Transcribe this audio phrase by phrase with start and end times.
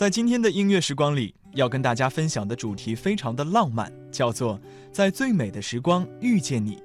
[0.00, 4.58] 在今天的音乐时光里，要跟大家分享的主题非常的浪漫，叫做
[4.90, 6.82] 在最美的时光遇见你。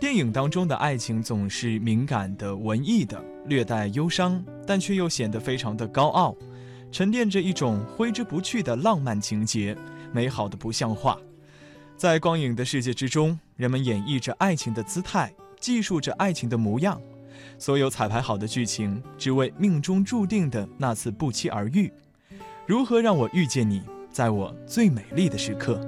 [0.00, 6.34] 电影当中的爱情总是敏感的、文艺的，略带忧伤，但却又显得非常的高傲，
[6.90, 9.76] 沉淀着一种挥之不去的浪漫情节，
[10.10, 11.18] 美好的不像话。
[11.94, 15.30] 在光影的世界之中，人们演绎着爱情的姿态，
[15.60, 16.98] 记述着爱情的模样，
[17.58, 21.92] 所有彩排好的剧情，只为命中注定的那次不期而遇。
[22.66, 25.78] 如何让我遇见你，在我最美丽的时刻？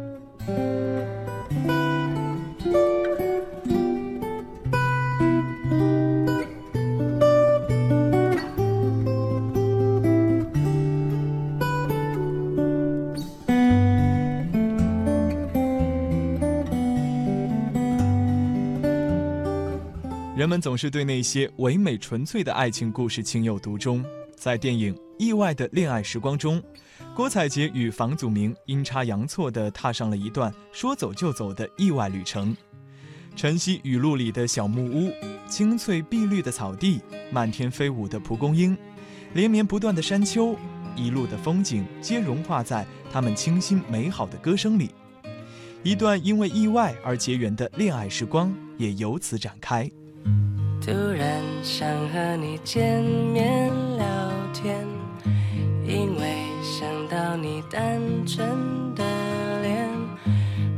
[20.36, 24.04] 人们总是对那些唯美纯粹的爱情故事情有独钟，
[24.36, 24.96] 在电影。
[25.18, 26.62] 意外的恋爱时光中，
[27.14, 32.54] 郭采洁与房祖名阴差阳错地踏上了一段说走就走的意外旅程。
[33.34, 35.10] 晨曦雨露里的小木屋，
[35.48, 37.00] 青翠碧绿的草地，
[37.32, 38.76] 漫天飞舞的蒲公英，
[39.32, 40.54] 连绵不断的山丘，
[40.94, 44.90] 一路的风景皆融化在他们清新美好的歌声里。
[45.82, 49.90] 一段因为意外而结缘的恋爱时光也由此展开。
[50.82, 53.70] 突然想和你见面
[54.66, 54.84] 天。
[55.86, 58.48] 因为想到你单纯
[58.96, 59.04] 的
[59.62, 59.88] 脸，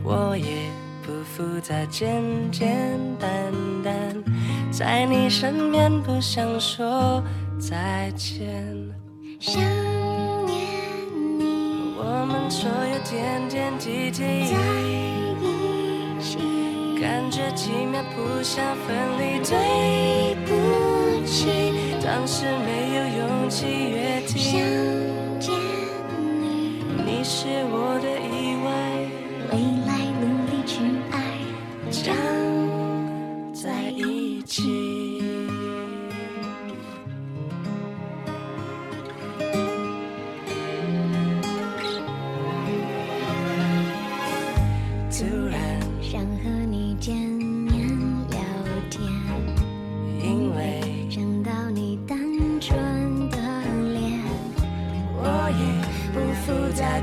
[0.05, 0.71] 我也
[1.03, 3.31] 不复杂，简简单
[3.83, 4.23] 单，
[4.71, 7.23] 在你身边不想说
[7.59, 8.47] 再见。
[9.41, 9.55] 想
[10.45, 10.59] 念
[11.39, 16.37] 你，我们所有点点滴滴在一起，
[17.01, 19.29] 感觉奇妙，不想分离。
[19.49, 24.39] 对不起，当时没有勇气约定。
[24.39, 24.59] 想
[25.39, 25.55] 见
[26.41, 28.09] 你，你是我的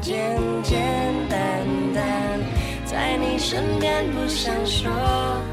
[0.05, 0.79] 简简
[1.27, 2.39] 单单，
[2.85, 4.87] 在你身边不想说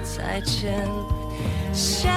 [0.02, 0.86] 再见，
[1.72, 2.12] 想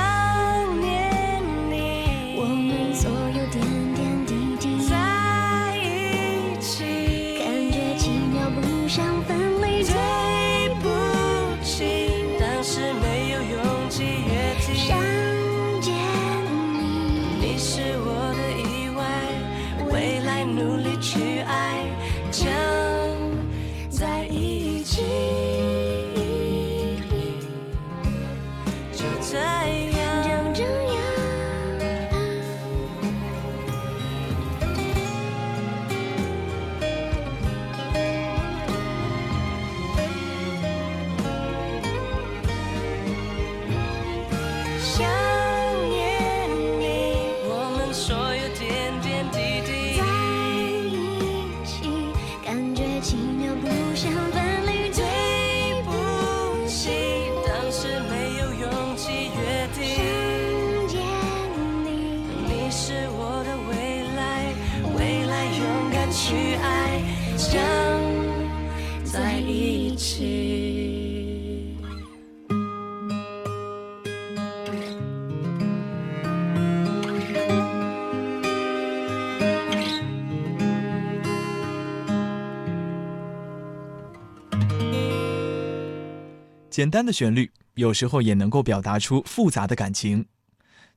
[86.76, 90.26] 简单的旋律有时候也能够表达出复杂的感情。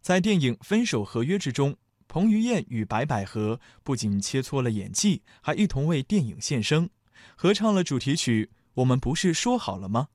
[0.01, 1.77] 在电影《分手合约》之中，
[2.09, 6.91] 彭于晏与白百合不仅切磋了演技，还一同为电影献声，
[7.37, 10.09] 合唱了主题曲《我们不是说好了吗》。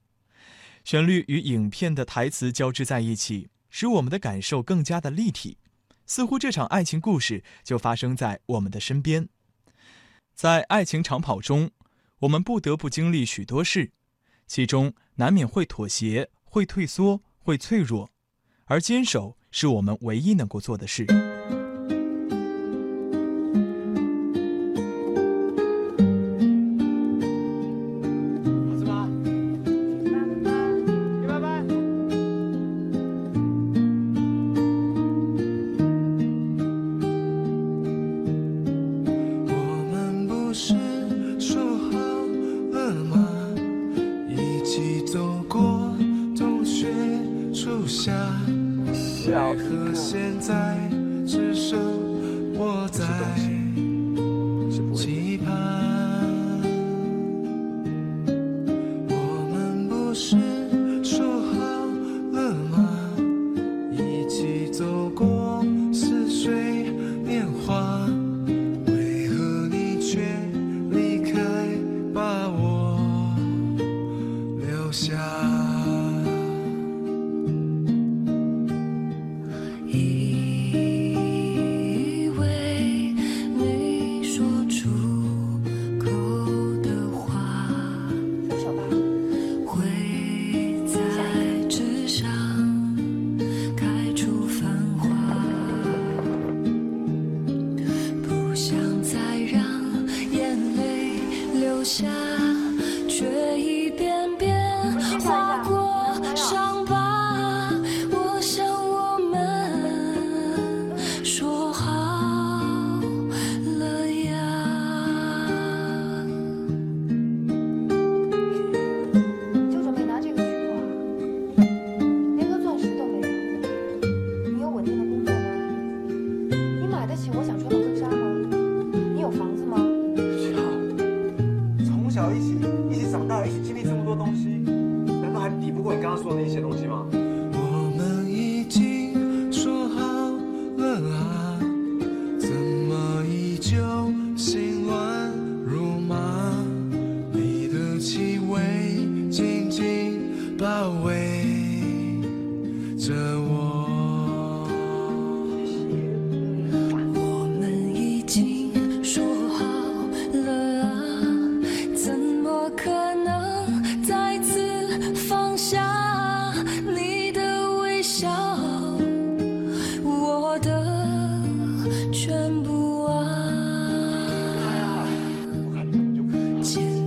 [0.83, 5.59] 旋律与影片的台词交织在一起，使我们的感受更加的立体，
[6.05, 9.29] 似乎这场爱情故事就发生在我们的身边。
[10.35, 11.71] 在爱情长跑中，
[12.19, 13.91] 我们不得不经历许多事。
[14.45, 18.09] 其中难免会妥协，会退缩，会脆弱，
[18.65, 21.32] 而坚守是我们唯一能够做的事。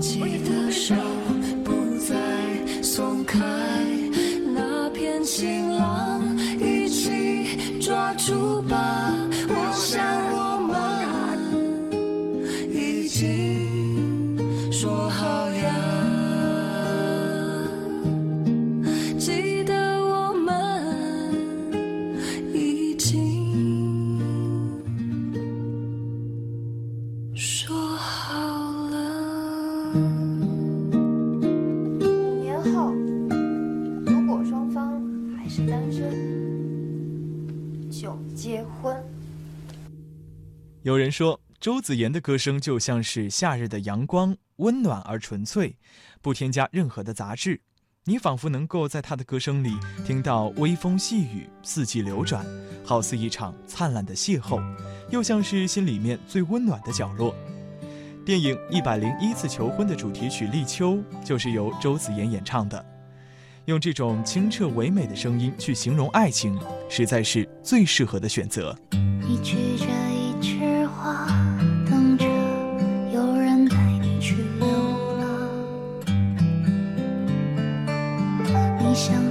[0.09, 0.97] 记得说
[41.67, 45.77] 周子妍的歌声就像是夏日的阳光温暖而纯粹
[46.23, 47.61] 不添加任何的杂质
[48.05, 52.47] 你仿佛能够在她的歌声里听到微风细雨四季流转
[52.85, 54.63] 好似一场灿烂的邂逅
[55.11, 57.35] 又像是心里面最温暖的角落。
[58.25, 62.87] 电影一百零一次求婚的主题曲立秋就是由周子妍演唱的。
[63.65, 66.57] 用这种清澈唯美的声音去形容爱情
[66.89, 68.79] 实在是最适合的选择。
[78.97, 79.26] 想。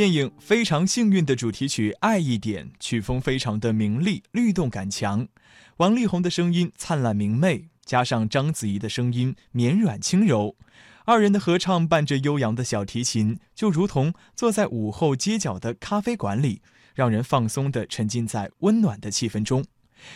[0.00, 5.28] 电影非常幸运的主题曲爱一点曲风非常的明丽律动感强
[5.76, 10.56] 王力宏的声音灿烂明媚加上章子怡的声音绵软轻柔。
[11.04, 16.62] 二人的合唱伴着悠扬的小提琴就如同坐在午后街角的咖啡馆里
[16.94, 19.62] 让人放松地沉浸在温暖的气氛中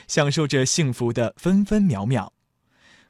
[0.06, 2.33] 享受着幸福的分分秒秒。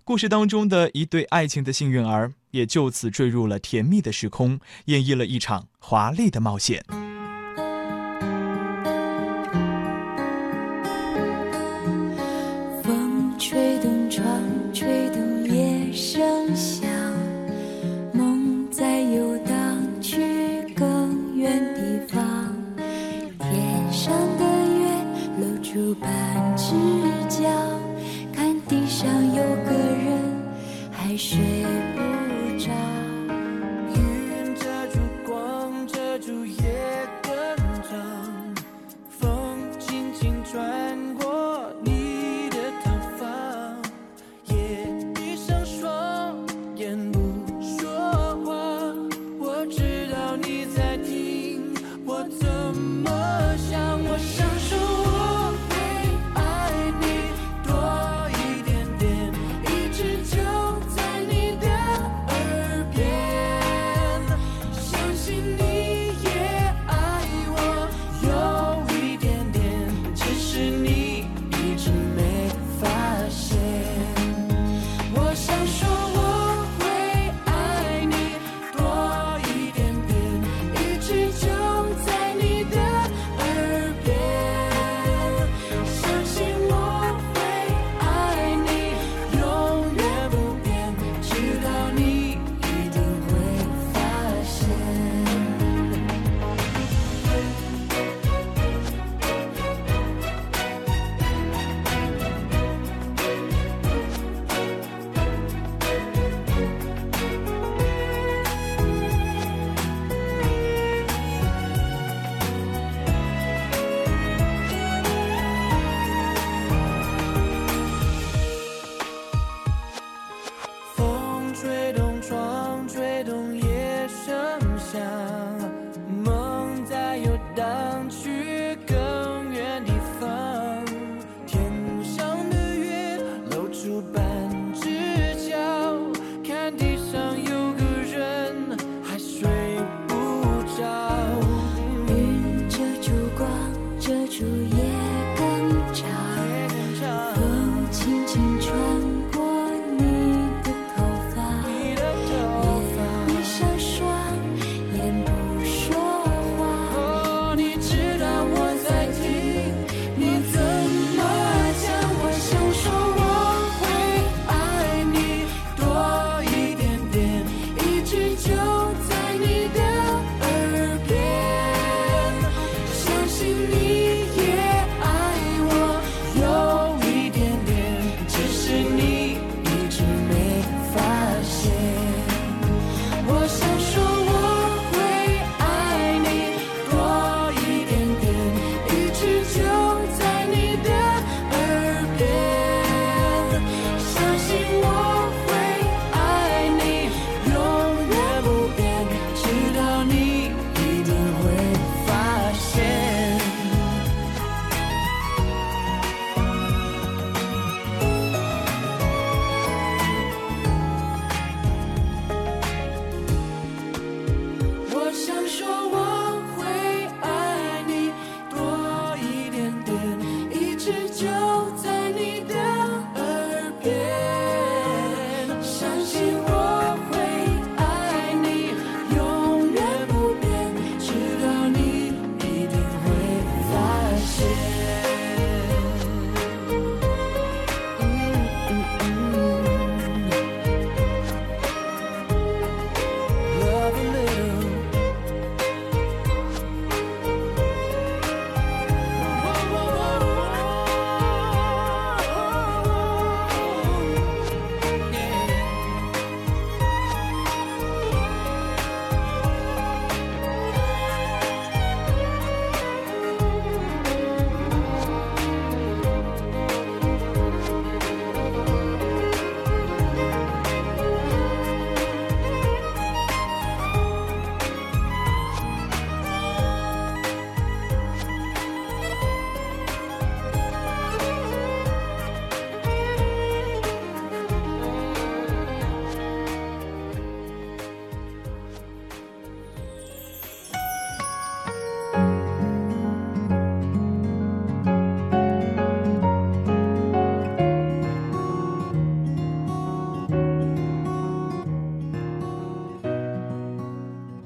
[0.07, 6.85] 故事当中的一对爱情的幸运儿，也就此坠入了甜蜜的时空，演绎了一场华丽的冒险。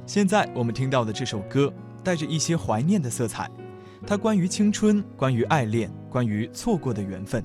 [0.08, 1.70] 现在我们听到的这首歌
[2.02, 3.46] 带着一些怀念的色彩，
[4.06, 7.44] 它关于青春，关于爱恋，关于错过的缘分。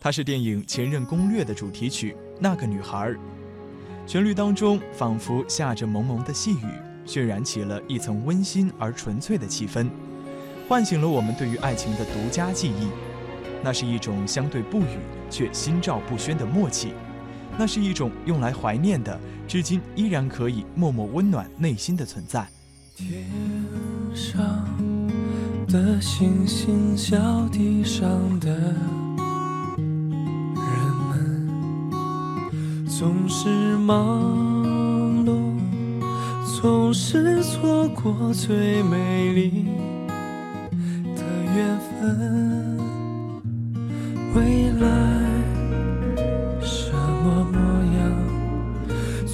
[0.00, 3.10] 它是电影《前任攻略》的主题曲《那个女孩》，
[4.06, 6.66] 旋律当中仿佛下着蒙蒙的细雨，
[7.04, 9.86] 渲染起了一层温馨而纯粹的气氛，
[10.66, 12.88] 唤醒了我们对于爱情的独家记忆。
[13.62, 14.96] 那是一种相对不语
[15.28, 16.94] 却心照不宣的默契，
[17.58, 22.46] 那是一种用来怀念的，至今依然可以默默温暖内心的存在。
[22.94, 23.24] 天
[24.14, 24.42] 上
[25.66, 27.16] 的星星，小
[27.48, 28.08] 地上
[28.40, 28.74] 的人
[31.08, 31.50] 们，
[32.86, 35.58] 总是忙碌，
[36.60, 39.66] 总是错过最美丽
[41.14, 41.22] 的
[41.54, 42.78] 缘分。
[44.34, 45.25] 未来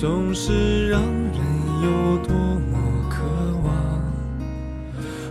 [0.02, 1.38] 总是让人
[1.84, 3.22] 有多么渴
[3.62, 3.72] 望。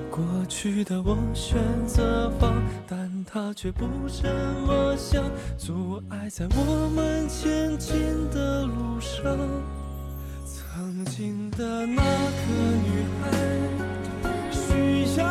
[0.10, 2.54] 过去的我选择放，
[2.88, 4.30] 但它却不这
[4.66, 5.22] 么想，
[5.58, 8.00] 阻碍在我们前进
[8.34, 9.38] 的路上。
[10.46, 12.48] 曾经的那个
[12.86, 13.28] 女孩，
[14.54, 15.26] 需要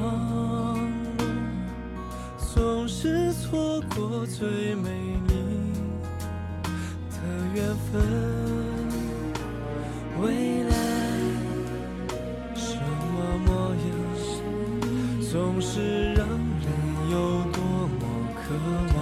[0.00, 0.78] 忙
[1.18, 1.20] 碌，
[2.54, 4.90] 总是错过最美
[5.28, 5.34] 丽
[7.10, 7.16] 的
[7.54, 8.00] 缘分。
[10.20, 10.74] 未来
[12.54, 13.84] 什么模样，
[15.30, 16.66] 总是让人
[17.10, 17.16] 有
[17.50, 17.58] 多
[17.98, 18.02] 么
[18.36, 18.42] 渴
[18.94, 18.96] 望。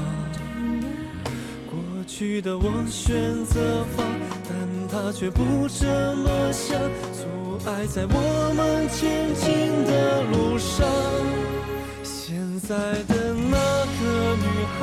[1.66, 1.74] 过
[2.06, 4.06] 去的我选择放，
[4.48, 4.50] 但
[4.88, 6.78] 他却不这么想，
[7.66, 10.86] 爱在我们前进的路上。
[12.02, 13.56] 现在的那
[13.98, 14.46] 个女
[14.78, 14.80] 孩，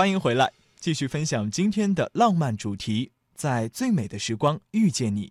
[0.00, 5.30] 欢迎回来，继续分享今天的浪漫主题，在最美的时光遇见你。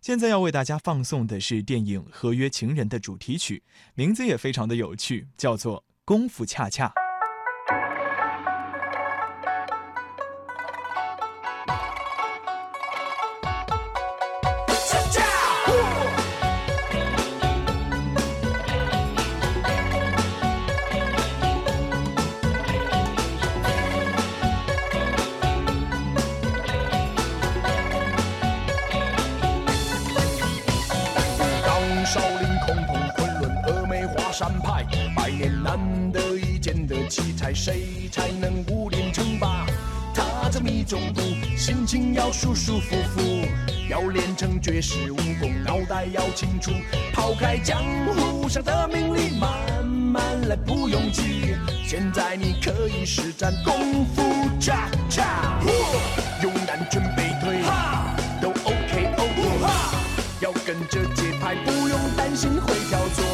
[0.00, 3.64] 现在要为大家放送的是电影《合约情人》的主题曲，
[3.94, 6.86] 名字也非常的有趣，叫做《功夫恰恰》。
[42.26, 43.20] 要舒舒服服。
[43.88, 46.72] 要练成绝世武功，脑袋要清楚，
[47.14, 51.54] 抛开江湖上的名利，慢慢来不用急。
[51.86, 54.24] 现在你可以施展功夫
[54.58, 55.60] 恰恰，
[56.42, 57.62] 勇敢准备退，
[58.42, 59.40] 都 OK OK，
[60.40, 63.24] 要跟着节拍，不用担心会跳错。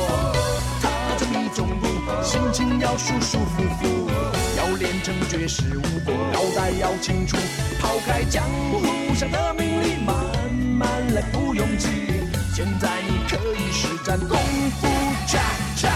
[0.83, 1.89] 踏着迷中步，
[2.23, 4.02] 心情要舒舒服服，要
[4.83, 7.37] 练成绝世武功，脑袋要清楚，
[7.81, 8.43] 抛开江
[8.73, 11.87] 湖上的名利，慢慢来不用急。
[12.53, 14.37] 现在你可以施展功
[14.81, 14.89] 夫
[15.29, 15.39] 恰
[15.77, 15.89] 恰，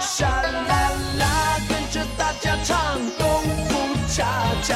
[0.00, 3.76] 沙啦啦，跟着大家唱功夫
[4.08, 4.24] 恰
[4.62, 4.74] 恰，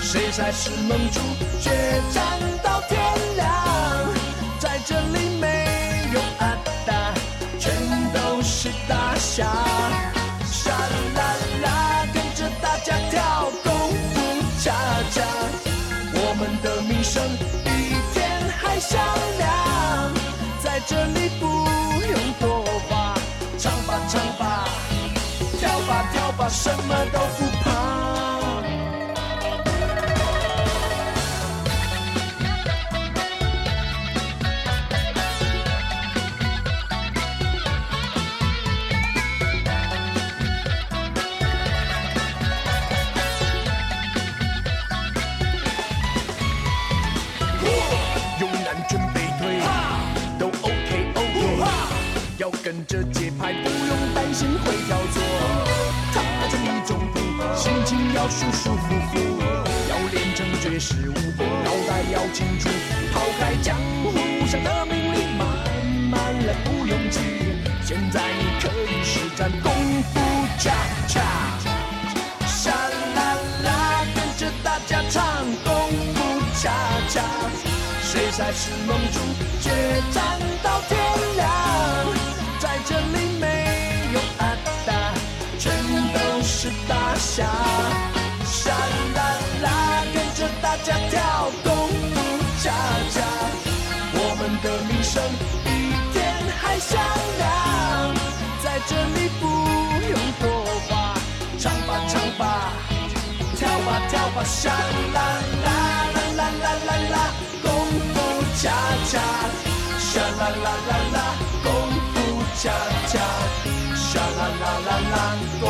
[0.00, 1.18] 谁才是盟主，
[1.60, 1.70] 决
[2.12, 2.22] 战
[2.62, 2.96] 到天
[3.34, 3.52] 亮。
[4.60, 5.66] 在这里没
[6.14, 7.12] 有阿达，
[7.58, 7.74] 全
[8.12, 9.73] 都是大侠。
[17.14, 17.22] 声
[17.62, 17.70] 比
[18.12, 19.00] 天还响
[19.38, 20.12] 亮。
[20.60, 23.14] 在这里不用多话，
[23.56, 24.68] 唱吧唱吧，
[25.60, 27.73] 跳吧跳吧，什么都不怕。
[52.64, 55.20] 跟着节拍，不用担心会跳错。
[56.14, 57.20] 踏着你中步，
[57.54, 59.18] 心情要舒舒服服，
[59.90, 62.70] 要练成绝世武功，脑袋要清楚，
[63.12, 65.46] 抛开江湖上的名利，慢
[66.10, 67.20] 慢来不用急。
[67.84, 69.70] 现在你可以施展功
[70.14, 70.20] 夫
[70.58, 70.72] 恰
[71.06, 71.20] 恰。
[72.46, 76.72] 沙啦啦，跟着大家唱功夫恰
[77.10, 77.20] 恰，
[78.00, 79.20] 谁才是盟主，
[79.60, 79.70] 决
[80.14, 80.98] 战到天
[81.36, 82.23] 亮。
[87.34, 87.44] 下。
[88.44, 89.20] 沙啦
[89.64, 89.66] 啦，
[90.14, 92.14] 跟着大家跳功夫
[92.62, 92.70] 恰
[93.10, 93.16] 恰，
[94.14, 95.20] 我们的名声
[95.64, 95.66] 比
[96.12, 96.14] 天
[96.60, 96.92] 还响
[97.40, 97.42] 亮。
[98.62, 99.42] 在这里不
[100.10, 100.42] 用多
[100.86, 101.14] 话。
[101.58, 102.42] 唱吧唱吧，
[103.56, 105.18] 跳吧跳吧，沙啦
[105.64, 105.68] 啦
[106.14, 107.16] 啦啦啦啦啦，
[107.62, 107.66] 功
[108.14, 108.16] 夫
[108.60, 108.62] 恰
[109.10, 109.12] 恰，
[109.98, 111.18] 沙啦啦啦啦，
[111.64, 111.66] 功
[112.12, 112.14] 夫
[112.54, 112.70] 恰
[113.10, 113.18] 恰，
[113.96, 115.14] 沙啦啦啦啦，
[115.60, 115.62] 功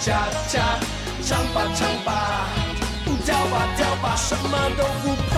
[0.00, 0.80] 恰恰，
[1.22, 2.48] 唱吧唱吧，
[3.22, 5.34] 跳吧跳吧，什么都不怕。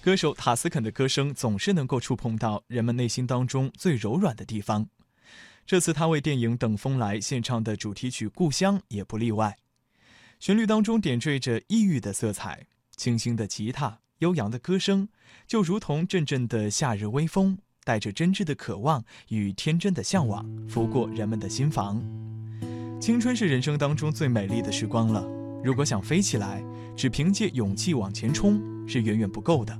[0.00, 4.88] 歌手塔斯肯的歌声总是能够触碰到人们内心当中最柔软的地方。
[5.66, 9.58] 这次他为电影《等风来》献唱的主题曲《故乡》也不例外。
[10.38, 15.06] 旋律当中点缀着异域的色彩，清新的吉他，悠扬的歌声，
[15.50, 22.00] 就如同阵阵的夏日微风，带着真挚的渴望与天真的向往，拂过人们的心房。
[23.00, 25.26] 青春是人生当中最美丽的时光了。
[25.64, 26.62] 如果想飞起来，
[26.96, 29.76] 只凭借勇气往前冲是远远不够的。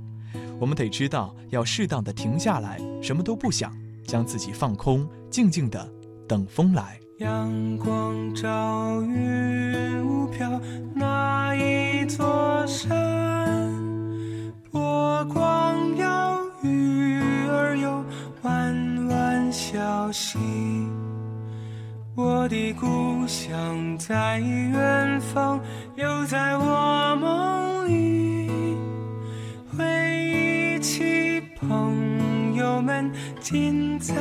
[0.59, 3.73] 我们得知道要适当的停下来，什么都不想，
[4.05, 5.89] 将自己放空，静静的
[6.27, 6.99] 等风来。
[7.19, 10.59] 阳光照云雾飘，
[10.93, 13.71] 那一座山，
[22.51, 25.57] 的故乡在远方，
[25.95, 28.75] 又在我梦里。
[29.77, 33.09] 回忆起朋友们，
[33.39, 34.13] 今在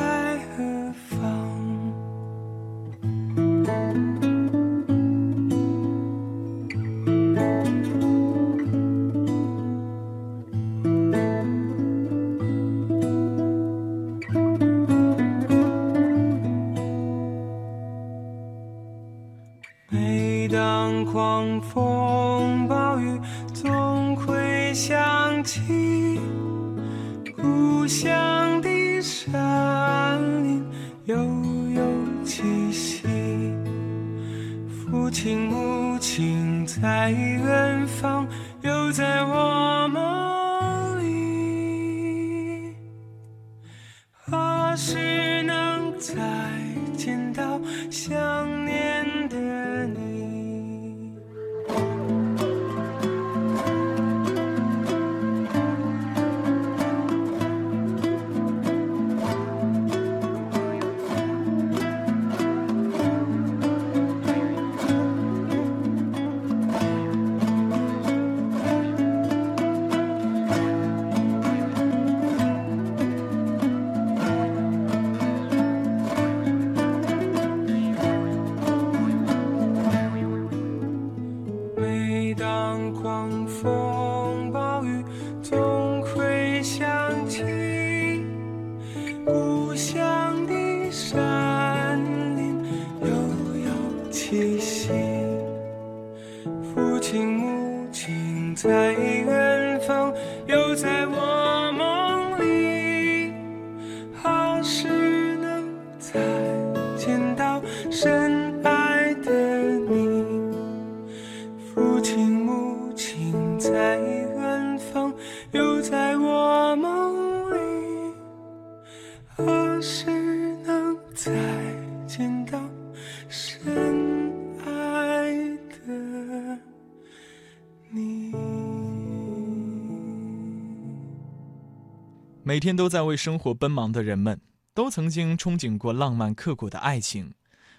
[132.60, 134.38] 每天都在为生活奔忙的人们，
[134.74, 137.32] 都曾经憧憬过浪漫刻骨的爱情。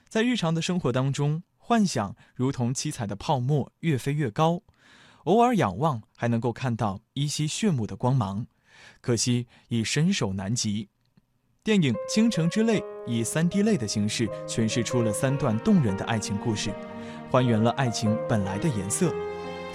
[0.10, 4.64] 在日常的生活当中，幻想如同七彩的泡沫，越飞越高。
[5.26, 8.48] 偶尔仰望，还能够看到依稀炫目的光芒，
[9.02, 10.90] 可惜已伸手难及。
[11.64, 16.74] 电影《倾城之泪》以三 D 泪的形式诠释出了三段动人的爱情故事，
[17.30, 19.14] 还原了爱情本来的颜色。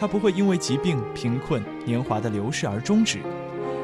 [0.00, 3.22] 它不会因为疾病、贫困、年华的流逝而终止。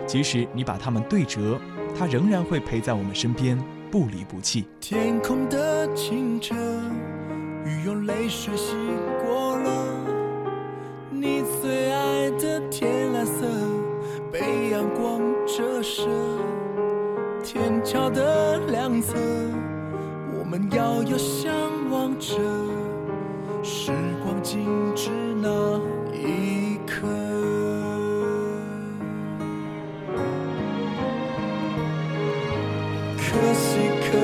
[0.06, 1.58] 即使你把它们对折，
[1.98, 3.58] 它仍然会陪在我们身边，
[3.90, 4.66] 不离不弃。
[4.80, 6.54] 天空的清澈，
[7.64, 8.74] 雨用泪水洗
[9.24, 9.86] 过了
[11.10, 13.46] 你最爱的天蓝色，
[14.30, 16.08] 被阳光折射。
[17.44, 19.16] 天桥的两侧，
[20.38, 21.52] 我们遥遥相
[21.90, 22.36] 望着，
[23.62, 23.92] 时
[24.24, 25.10] 光静止
[25.40, 25.80] 那
[34.12, 34.20] 可恨，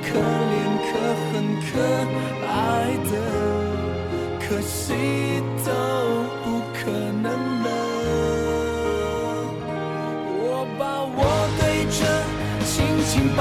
[0.00, 0.88] 可怜可
[1.20, 1.68] 恨，可
[2.48, 2.48] 爱
[3.04, 3.12] 的，
[4.40, 4.84] 可惜
[5.62, 5.68] 都
[6.42, 6.78] 不可
[7.20, 7.24] 能
[7.62, 7.66] 了。
[10.40, 10.44] 我
[10.78, 11.20] 把我
[11.58, 12.00] 对着，
[12.64, 12.72] 轻
[13.04, 13.40] 轻把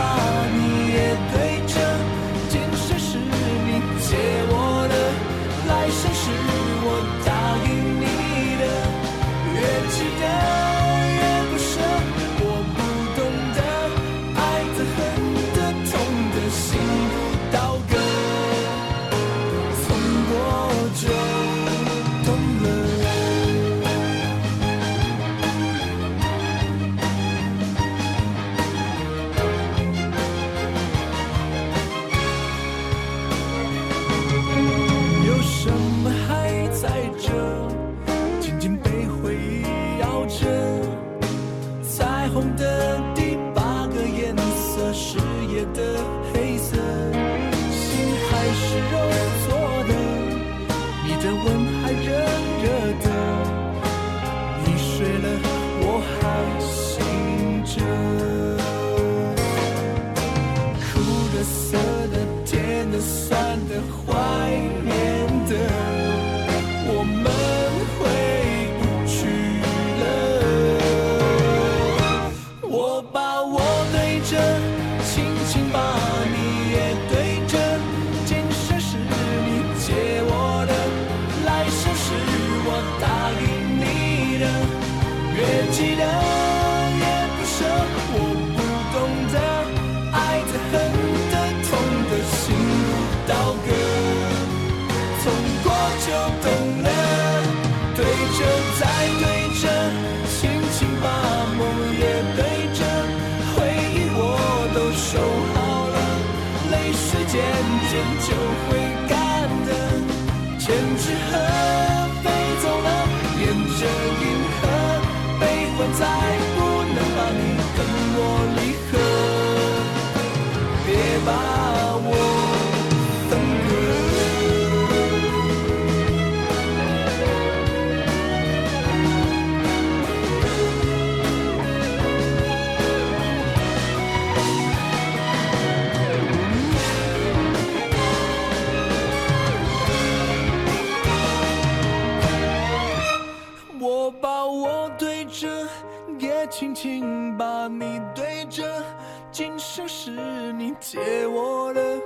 [150.95, 151.99] 借我的，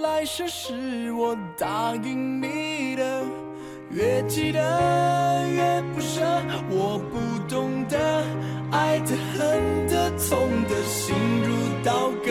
[0.00, 3.24] 来生是我答应你的。
[3.90, 4.60] 越记得
[5.48, 6.20] 越不舍，
[6.70, 8.24] 我不懂得
[8.70, 11.52] 爱的、恨的、痛的，心如
[11.84, 12.30] 刀割，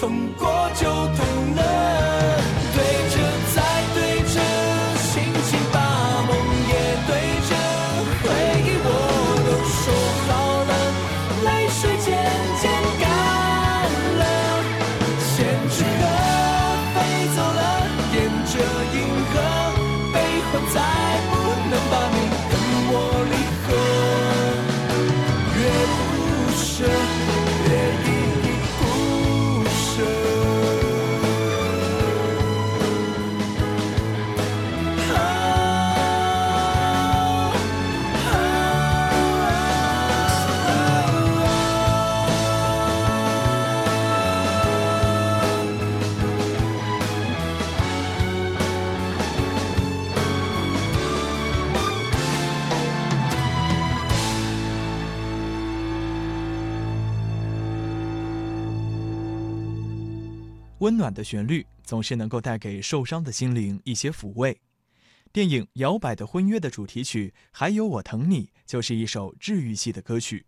[0.00, 2.13] 痛过就痛了。
[60.78, 64.60] 温暖的旋律总是能够带给受伤的心灵一些抚慰。
[65.32, 70.46] 电影《摇摆的婚约》的主题曲《还有我疼你》就是一首治愈系的歌曲。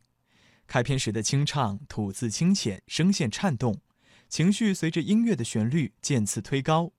[0.66, 3.80] 开篇时的清唱，吐字清浅，声线颤动，
[4.28, 6.92] 情绪随着音乐的旋律渐次推高，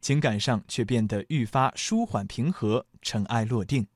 [0.00, 3.86] 情感上却变得愈发舒缓平和，尘埃落定。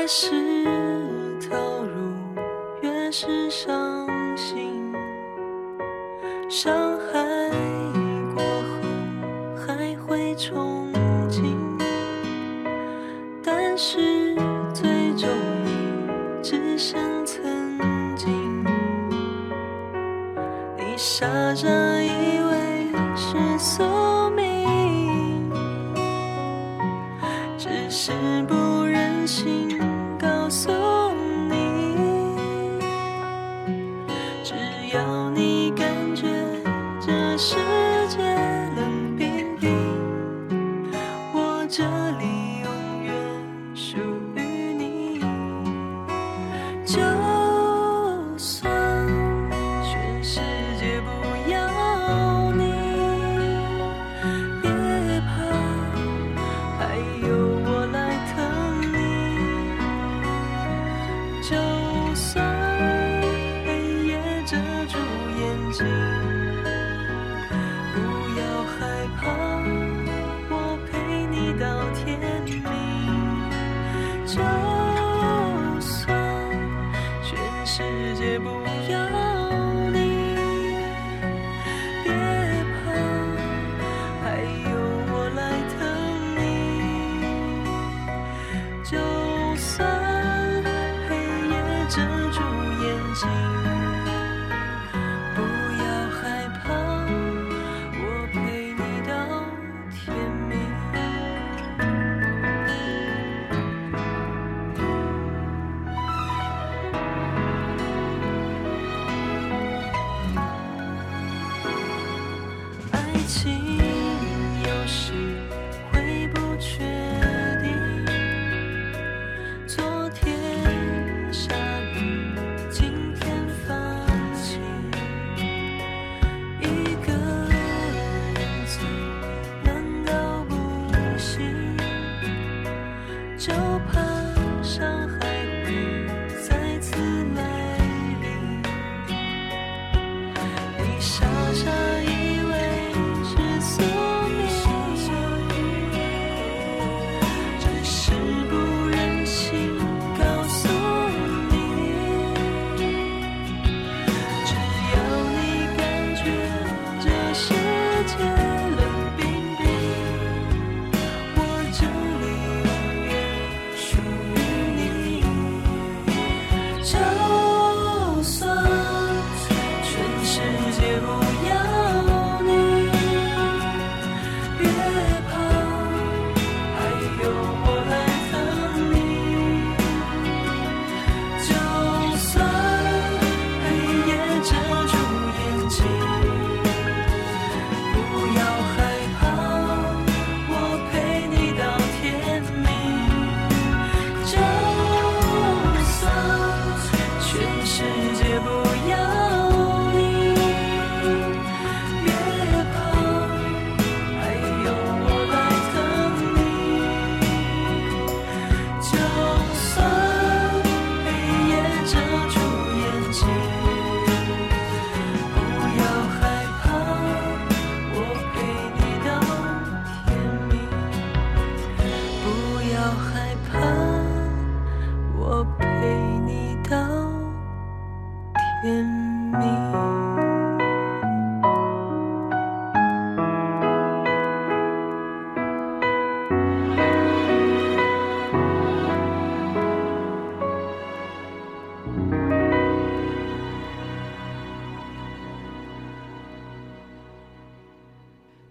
[0.00, 0.30] 越是
[1.46, 2.14] 投入，
[2.80, 4.94] 越是伤心。
[6.48, 7.20] 伤害
[8.34, 8.78] 过后
[9.58, 10.90] 还会憧
[11.28, 11.54] 憬，
[13.44, 14.34] 但是
[14.72, 15.28] 最终
[15.66, 15.70] 你
[16.42, 18.64] 只剩曾经。
[20.78, 21.68] 你傻傻
[22.00, 25.52] 以为是宿命，
[27.58, 28.12] 只是
[28.48, 29.68] 不忍心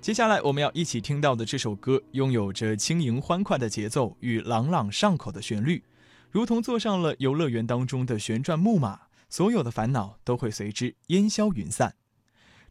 [0.09, 5.83] 接下来我们要一起听到的这首歌，拥有着轻盈欢快的节奏与朗朗上口的旋律，
[6.31, 11.93] 如同坐上了游乐园当中的旋转木马，所有的烦恼都会随之烟消云散。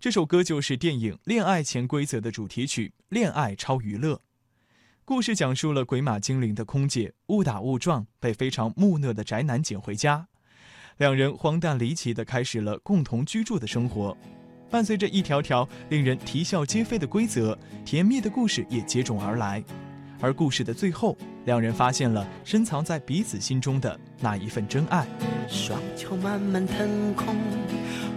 [0.00, 4.14] 这首歌就是电影《恋爱潜规则》的主题曲《恋爱超娱乐》。
[5.04, 10.26] 故事讲述了鬼马精灵的空姐误打误撞被非常木讷的宅男捡回家，
[10.96, 14.18] 两人荒诞离奇地开始了共同居住的生活。
[14.70, 19.62] 伴随着一条条令人啼笑皆非的规则，甜蜜的故事也接踵而来。
[20.20, 25.06] 而故事的最后，两人发现了深藏在彼此心中的那一份真爱。
[25.46, 27.36] 双脚慢慢腾空，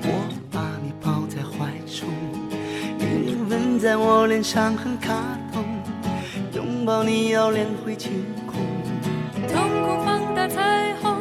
[0.01, 2.09] 我把你抱在怀中，
[2.99, 5.63] 云吻在我脸上很卡通，
[6.55, 8.11] 拥抱你要脸会晴
[8.47, 8.59] 空。
[9.47, 11.20] 瞳孔放大彩虹，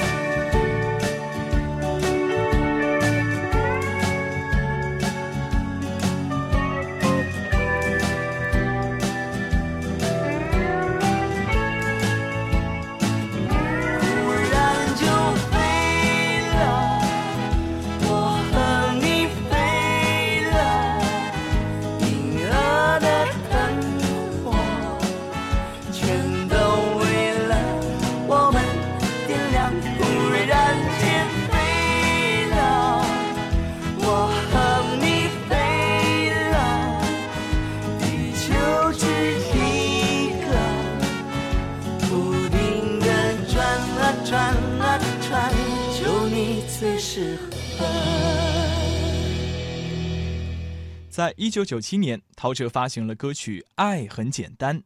[51.21, 54.79] 在一九九七年，陶喆发行了歌曲《爱很简单》。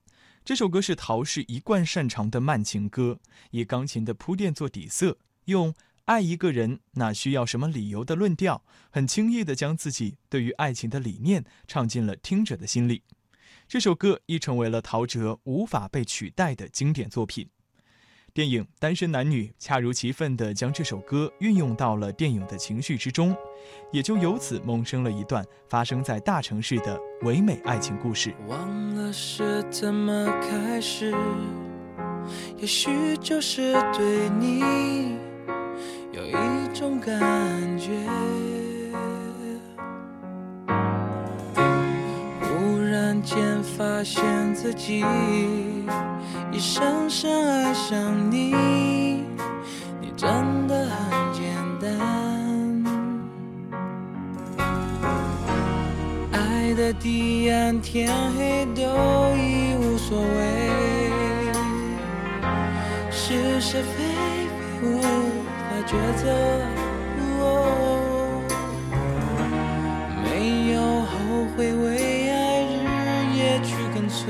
[0.43, 3.21] 这首歌是陶氏一贯擅长的慢情歌，
[3.51, 5.73] 以钢琴的铺垫做底色，用
[6.03, 13.03] “爱一个人哪需要什么理由”的论调，很轻易地将自己对于爱情的理念唱进了听者的心里。
[13.65, 17.47] 这首歌亦成为了陶喆无法被取代的经典作品。
[18.35, 23.33] 电影《单身男女》恰如其分地将这首歌运用到了电影的情绪之中，
[23.93, 28.35] 也就由此萌生了一段发生在大城市的唯美爱情故事。
[28.49, 31.15] 忘了是怎么开始，
[32.57, 35.15] 也许就是对你
[36.11, 38.05] 有一种感觉。
[42.41, 45.05] 忽然间发现自己
[46.51, 48.53] 已深深爱上你，
[50.01, 51.43] 你真的很简
[51.81, 51.89] 单。
[56.31, 58.81] 爱的彼岸，天黑都
[59.35, 60.25] 已无所谓，
[63.11, 64.03] 是是非
[64.81, 65.03] 非无法
[65.85, 66.23] 抉择。
[67.39, 67.41] 哦
[70.23, 70.27] 没
[70.73, 71.13] 有后
[71.55, 72.33] 悔，为爱
[72.63, 72.73] 日
[73.37, 74.23] 夜去跟随。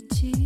[0.00, 0.39] 自己